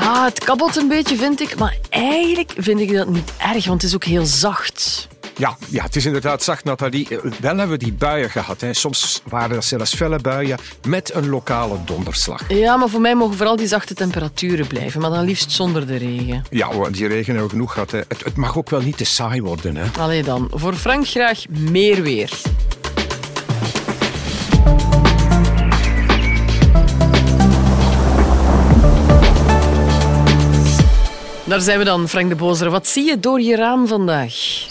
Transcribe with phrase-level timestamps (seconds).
[0.00, 1.58] Ah, het kabbelt een beetje, vind ik.
[1.58, 5.08] Maar eigenlijk vind ik dat niet erg, want het is ook heel zacht.
[5.36, 7.08] Ja, ja, het is inderdaad zacht, Nathalie.
[7.08, 8.60] Eh, Wel hebben we die buien gehad.
[8.60, 8.72] Hè.
[8.74, 12.42] Soms waren dat zelfs felle buien met een lokale donderslag.
[12.48, 15.96] Ja, maar voor mij mogen vooral die zachte temperaturen blijven, maar dan liefst zonder de
[15.96, 16.44] regen.
[16.50, 17.90] Ja, hoor, die regen hebben we genoeg gehad.
[17.90, 17.98] Hè.
[18.08, 19.76] Het, het mag ook wel niet te saai worden.
[19.76, 19.84] Hè.
[19.98, 22.30] Allee dan, voor Frank graag meer weer.
[31.50, 32.70] Daar zijn we dan, Frank de Bozer.
[32.70, 34.66] Wat zie je door je raam vandaag?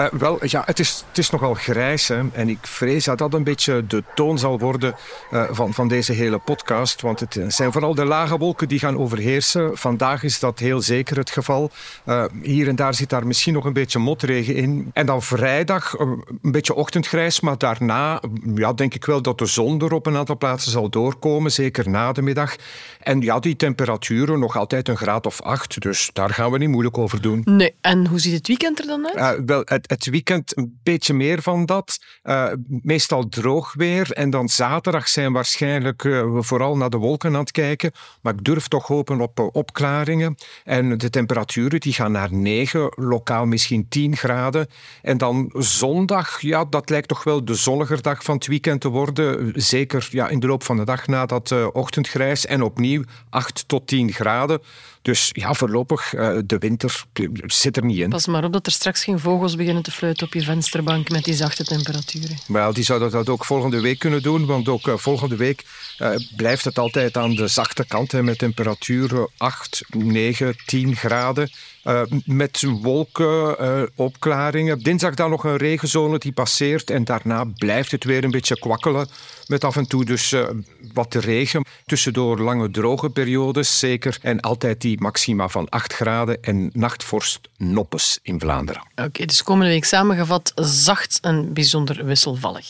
[0.00, 2.08] Eh, wel, ja, het is, het is nogal grijs.
[2.08, 4.94] Hè, en ik vrees dat dat een beetje de toon zal worden
[5.30, 7.00] eh, van, van deze hele podcast.
[7.00, 9.78] Want het zijn vooral de lage wolken die gaan overheersen.
[9.78, 11.70] Vandaag is dat heel zeker het geval.
[12.04, 14.90] Eh, hier en daar zit daar misschien nog een beetje motregen in.
[14.92, 16.06] En dan vrijdag eh,
[16.42, 17.40] een beetje ochtendgrijs.
[17.40, 18.22] Maar daarna
[18.54, 21.52] ja, denk ik wel dat de zon er op een aantal plaatsen zal doorkomen.
[21.52, 22.56] Zeker na de middag.
[23.00, 25.80] En ja, die temperaturen nog altijd een graad of acht.
[25.80, 27.42] Dus daar gaan we niet moeilijk over doen.
[27.44, 29.42] Nee, en hoe ziet het weekend er dan uit?
[29.46, 32.04] Wel, het, het, weekend een beetje meer van dat.
[32.22, 34.12] Uh, meestal droog weer.
[34.12, 37.92] En dan zaterdag zijn waarschijnlijk uh, we vooral naar de wolken aan het kijken.
[38.22, 40.34] Maar ik durf toch hopen op opklaringen.
[40.64, 44.66] En de temperaturen die gaan naar 9, lokaal misschien 10 graden.
[45.02, 48.88] En dan zondag, ja, dat lijkt toch wel de zonniger dag van het weekend te
[48.88, 49.52] worden.
[49.54, 52.46] Zeker ja, in de loop van de dag na dat ochtendgrijs.
[52.46, 54.60] En opnieuw 8 tot 10 graden.
[55.02, 57.04] Dus ja, voorlopig, uh, de winter
[57.46, 58.08] zit er niet in.
[58.08, 61.24] Pas maar op dat er straks geen vogels beginnen te fluiten op je vensterbank met
[61.24, 62.38] die zachte temperaturen.
[62.46, 65.64] Wel, die zouden dat ook volgende week kunnen doen, want ook uh, volgende week
[65.98, 71.50] uh, blijft het altijd aan de zachte kant hè, met temperaturen 8, 9, 10 graden.
[71.84, 74.82] Uh, met wolken, uh, opklaringen.
[74.82, 79.08] Dinsdag dan nog een regenzone die passeert en daarna blijft het weer een beetje kwakkelen.
[79.46, 80.48] Met af en toe dus uh,
[80.92, 81.64] wat regen.
[81.86, 84.18] Tussendoor lange droge periodes zeker.
[84.22, 88.82] En altijd die maxima van 8 graden en nachtvorst noppes in Vlaanderen.
[88.92, 92.66] Oké, okay, dus komende week samengevat zacht en bijzonder wisselvallig.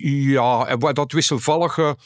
[0.00, 1.96] Ja, en dat wisselvallige,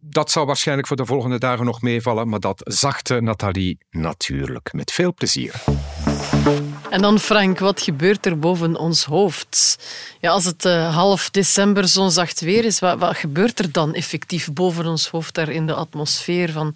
[0.00, 2.28] dat zal waarschijnlijk voor de volgende dagen nog meevallen.
[2.28, 4.72] Maar dat zachte, Nathalie, natuurlijk.
[4.72, 5.62] Met veel plezier.
[6.32, 9.78] you En dan Frank, wat gebeurt er boven ons hoofd?
[10.20, 13.94] Ja, als het uh, half december zo'n zacht weer is, wat, wat, gebeurt er dan
[13.94, 16.50] effectief boven ons hoofd daar in de atmosfeer?
[16.50, 16.74] Van,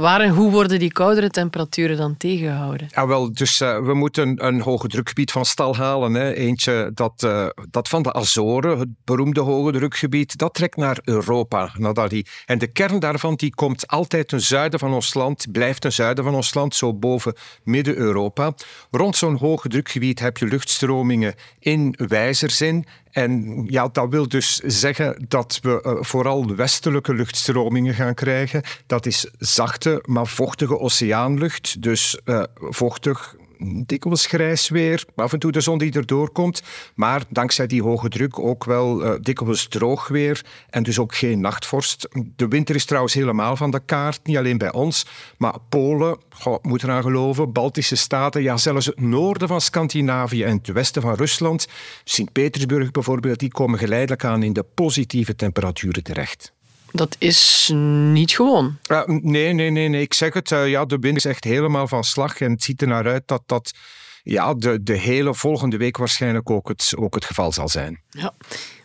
[0.00, 2.88] waar en hoe worden die koudere temperaturen dan tegengehouden?
[2.94, 6.14] Ja, wel, dus uh, we moeten een hoge drukgebied van stal halen.
[6.14, 6.32] Hè.
[6.34, 11.70] Eentje dat, uh, dat van de Azoren, het beroemde hoge drukgebied, dat trekt naar Europa.
[11.76, 12.24] Nadali.
[12.46, 16.24] En de kern daarvan die komt altijd ten zuiden van ons land, blijft ten zuiden
[16.24, 18.52] van ons land, zo boven Midden-Europa.
[18.90, 22.86] Rond zo'n hoge drukgebied heb je luchtstromingen in wijzerzin.
[23.10, 28.62] En ja, dat wil dus zeggen dat we uh, vooral westelijke luchtstromingen gaan krijgen.
[28.86, 31.82] Dat is zachte, maar vochtige oceaanlucht.
[31.82, 33.34] Dus uh, vochtig,
[33.86, 36.62] dikwijls grijs weer, af en toe de zon die erdoor komt.
[36.94, 41.40] Maar dankzij die hoge druk ook wel uh, dikwijls droog weer en dus ook geen
[41.40, 42.08] nachtvorst.
[42.36, 46.62] De winter is trouwens helemaal van de kaart, niet alleen bij ons, maar Polen, goh,
[46.62, 51.14] moet eraan geloven, Baltische staten, ja zelfs het noorden van Scandinavië en het westen van
[51.14, 51.68] Rusland,
[52.04, 56.56] Sint-Petersburg bijvoorbeeld, die komen geleidelijk aan in de positieve temperaturen terecht.
[56.92, 57.70] Dat is
[58.12, 58.78] niet gewoon.
[58.90, 60.02] Uh, nee, nee, nee, nee.
[60.02, 60.50] Ik zeg het.
[60.50, 62.40] Uh, ja, de wind is echt helemaal van slag.
[62.40, 63.72] En het ziet er naar uit dat dat
[64.22, 68.00] ja, de, de hele volgende week waarschijnlijk ook het, ook het geval zal zijn.
[68.10, 68.34] Ja.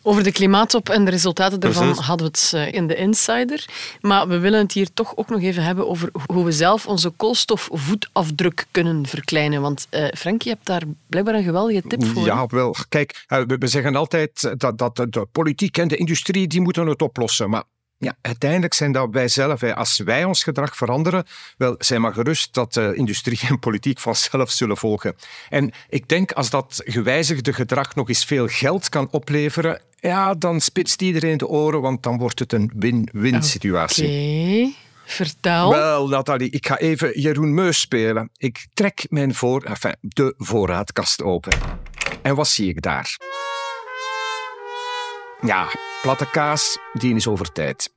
[0.02, 2.06] Over de klimaattop en de resultaten daarvan Precies.
[2.06, 3.66] hadden we het uh, in de Insider.
[4.02, 7.10] Maar we willen het hier toch ook nog even hebben over hoe we zelf onze
[7.10, 9.62] koolstofvoetafdruk kunnen verkleinen.
[9.62, 12.26] Want uh, Frank, je hebt daar blijkbaar een geweldige tip voor.
[12.26, 12.76] Ja, wel.
[12.90, 17.02] Kijk, we, we zeggen altijd dat, dat de politiek en de industrie die moeten het
[17.02, 17.50] oplossen.
[17.50, 17.64] Maar
[18.04, 19.62] ja, uiteindelijk zijn dat wij zelf.
[19.62, 19.76] Hè.
[19.76, 21.26] Als wij ons gedrag veranderen,
[21.58, 25.16] wel, zijn maar gerust dat uh, industrie en politiek vanzelf zullen volgen.
[25.50, 30.62] En ik denk als dat gewijzigde gedrag nog eens veel geld kan opleveren, ja, dan
[30.62, 34.06] spitst iedereen de oren, want dan wordt het een win-win situatie.
[34.06, 34.76] Okay.
[35.06, 35.70] vertel.
[35.70, 38.30] Wel, Nathalie, ik ga even Jeroen Meus spelen.
[38.38, 41.58] Ik trek mijn voor, enfin, de voorraadkast open.
[42.22, 43.18] En wat zie ik daar?
[45.46, 45.68] Ja,
[46.02, 47.94] platte kaas, die is over tijd.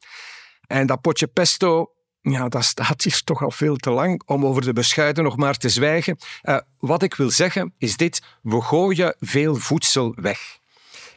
[0.67, 1.91] En dat potje pesto,
[2.21, 5.57] ja, dat staat hier toch al veel te lang om over de beschuiten nog maar
[5.57, 6.19] te zwijgen.
[6.43, 10.59] Uh, wat ik wil zeggen is dit, we gooien veel voedsel weg.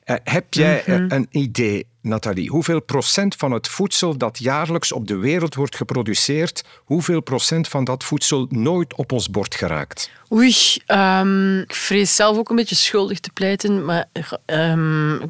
[0.06, 1.06] Uh, heb jij mm -hmm.
[1.06, 5.76] uh, een idee, Nathalie, hoeveel procent van het voedsel dat jaarlijks op de wereld wordt
[5.76, 10.12] geproduceerd, hoeveel procent van dat voedsel nooit op ons bord geraakt?
[10.32, 10.56] Oei,
[10.88, 14.10] um, ik vrees zelf ook een beetje schuldig te pleiten, maar
[14.46, 15.22] um,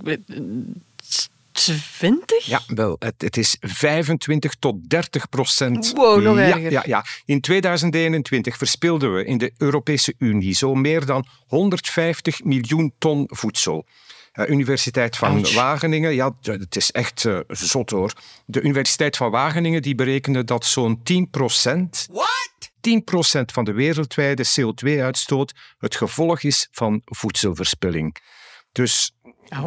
[1.64, 2.46] 20?
[2.46, 2.96] Ja, wel.
[3.00, 5.92] Het, het is 25 tot 30 procent.
[5.96, 6.72] Wow, nog ja, erger.
[6.72, 7.06] Ja, ja.
[7.26, 13.86] In 2021 verspilden we in de Europese Unie zo meer dan 150 miljoen ton voedsel.
[14.34, 15.54] Uh, Universiteit van Ouch.
[15.54, 18.14] Wageningen, ja, het is echt uh, zot hoor.
[18.46, 22.08] De Universiteit van Wageningen die berekende dat zo'n 10 procent...
[22.82, 28.16] 10 procent van de wereldwijde CO2-uitstoot het gevolg is van voedselverspilling.
[28.72, 29.16] Dus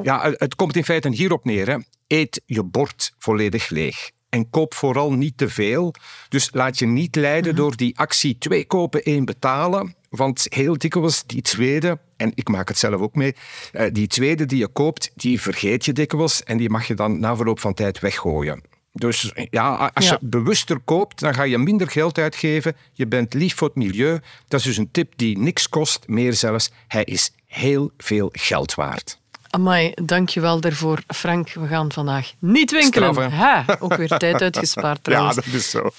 [0.03, 1.69] ja, het- komt in feite hierop neer.
[1.71, 1.77] Hè.
[2.07, 4.11] Eet je bord volledig leeg.
[4.29, 5.95] En koop vooral niet te veel.
[6.29, 9.95] Dus laat je niet leiden door die actie twee kopen, één betalen.
[10.11, 13.35] Want heel dikwijls die tweede, en ik maak het zelf ook mee,
[13.73, 17.21] eh, die tweede die je koopt, die vergeet je dikwijls en die mag je dan
[17.21, 18.63] na verloop van tijd weggooien.
[18.93, 20.19] Dus ja, als Ja.
[20.21, 22.77] je bewuster koopt, dan ga je minder geld uitgeven.
[22.93, 24.19] Je bent lief voor het milieu.
[24.49, 26.71] Dat is dus een tip die niks kost, meer zelfs.
[26.89, 29.19] Hij is heel veel geld waard.
[29.51, 31.53] Amai, dankjewel daarvoor, Frank.
[31.53, 33.15] We gaan vandaag niet winkelen.
[33.15, 35.37] Straf, ha, ook weer tijd uitgespaard trouwens.
[35.37, 35.91] Ja, dat is zo.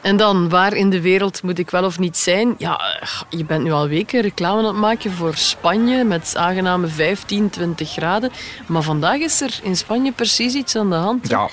[0.00, 2.54] En dan, waar in de wereld moet ik wel of niet zijn?
[2.58, 2.80] Ja,
[3.28, 7.90] je bent nu al weken reclame aan het maken voor Spanje met aangename 15, 20
[7.90, 8.30] graden.
[8.66, 11.28] Maar vandaag is er in Spanje precies iets aan de hand.
[11.28, 11.48] Ja,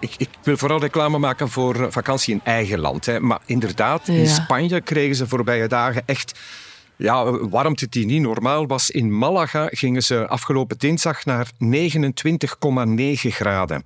[0.00, 3.06] ik, ik wil vooral reclame maken voor eh, vakantie in eigen land.
[3.06, 3.20] Hè.
[3.20, 4.26] Maar inderdaad, in Ja.
[4.26, 6.38] Spanje kregen ze voorbije dagen echt
[7.02, 8.90] ja, warmte die niet normaal was.
[8.90, 11.54] In Malaga gingen ze afgelopen dinsdag naar 29,9
[13.14, 13.84] graden.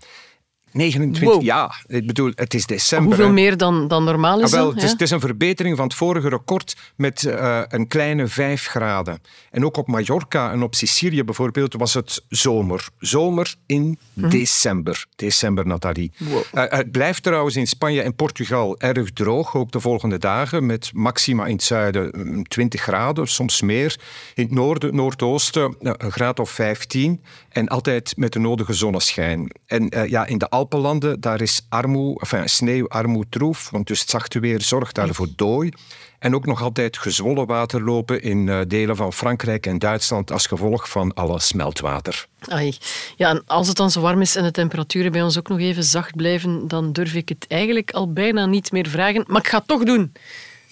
[0.73, 1.43] 29, Wow.
[1.43, 1.75] ja.
[1.87, 3.07] Ik bedoel, het is december.
[3.07, 3.33] Hoeveel hè.
[3.33, 4.91] meer dan, dan normaal is Ah, wel, het, is, ja?
[4.91, 9.21] het is een verbetering van het vorige record met eh, een kleine 5 graden.
[9.51, 12.89] En ook op Mallorca en op Sicilië bijvoorbeeld was het zomer.
[12.99, 15.07] Zomer in december.
[15.17, 16.13] December, Nathalie.
[16.19, 16.43] Wow.
[16.53, 20.91] Eh, het blijft trouwens in Spanje en Portugal erg droog, ook de volgende dagen, met
[20.95, 24.01] maxima in het zuiden mm, 20 graden, soms meer.
[24.35, 29.51] In het noorden, noordoosten eh, een graad of 15 en altijd met de nodige zonneschijn.
[29.67, 34.41] En ja, in de Alpenlanden, daar is armoe, enfin, sneeuw armoedroef, want dus het zachte
[34.41, 35.73] weer zorgt daarvoor dooi.
[36.19, 40.89] En ook nog altijd gezwollen waterlopen in eh, delen van Frankrijk en Duitsland als gevolg
[40.89, 42.27] van alle smeltwater.
[42.49, 42.77] Ai.
[43.17, 45.59] Ja, en als het dan zo warm is en de temperaturen bij ons ook nog
[45.59, 49.25] even zacht blijven, dan durf ik het eigenlijk al bijna niet meer vragen.
[49.27, 50.13] Maar ik ga het toch doen.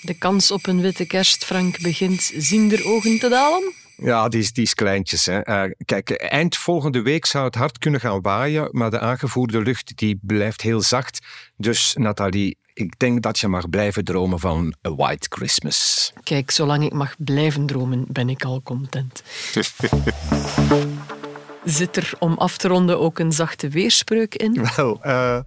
[0.00, 3.83] De kans op een witte kerst, Frank, begint ziender ogen te dalen.
[3.96, 5.26] Ja, die is, die is kleintjes.
[5.26, 5.40] Hè.
[5.40, 9.96] Eh, kijk, eind volgende week zou het hard kunnen gaan waaien, maar de aangevoerde lucht
[9.96, 11.26] die blijft heel zacht.
[11.56, 16.12] Dus Nathalie, ik denk dat je mag blijven dromen van A White Christmas.
[16.22, 19.22] Kijk, zolang ik mag blijven dromen, ben ik al content.
[21.64, 24.66] Zit er om af te ronden ook een zachte weerspreuk in?
[24.76, 25.38] Wel, eh,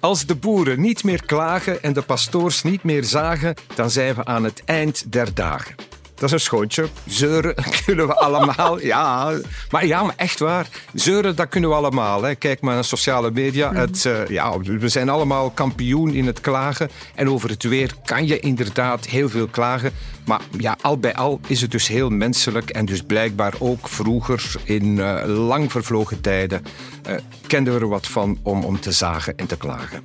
[0.00, 4.24] als de boeren niet meer klagen en de pastoors niet meer zagen, dan zijn we
[4.24, 5.74] aan het eind der dagen.
[6.14, 6.88] Dat is een schoontje.
[7.06, 8.80] Zeuren kunnen we allemaal.
[8.80, 9.32] Ja,
[9.70, 10.68] maar ja, maar echt waar.
[10.94, 12.22] Zeuren, dat kunnen we allemaal.
[12.22, 12.34] Hè.
[12.34, 13.72] Kijk maar naar sociale media.
[13.72, 16.90] Het, eh, ja, we zijn allemaal kampioen in het klagen.
[17.14, 19.92] En over het weer kan je inderdaad heel veel klagen.
[20.24, 22.70] Maar ja, al bij al is het dus heel menselijk.
[22.70, 26.62] En dus blijkbaar ook vroeger, in eh, lang vervlogen tijden,
[27.02, 27.14] eh,
[27.46, 30.02] kenden we er wat van om, om te zagen en te klagen.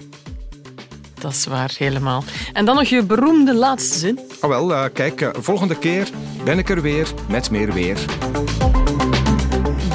[1.20, 2.24] Dat is waar, helemaal.
[2.54, 4.20] En dan nog je beroemde laatste zin.
[4.40, 6.10] Ah, wel, eh, kijk, eh, volgende keer
[6.44, 7.98] ben ik er weer met meer weer.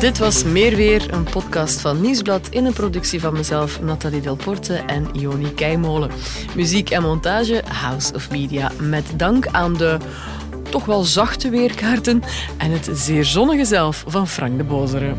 [0.00, 4.74] Dit was Meer Weer, een podcast van Nieuwsblad in een productie van mezelf, Nathalie Delporte
[4.74, 6.10] en Joni Keimolen.
[6.54, 9.98] Muziek en montage House of Media, met dank aan de
[10.70, 12.22] toch wel zachte weerkaarten
[12.58, 15.14] en het zeer zonnige zelf van Frank de Bozere.